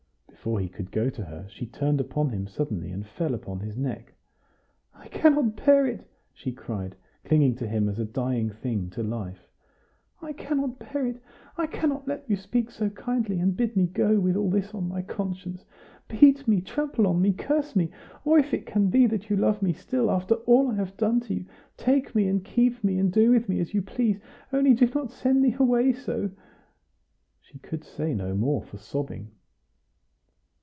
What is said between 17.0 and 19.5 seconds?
on me! curse me! Or if it can be that you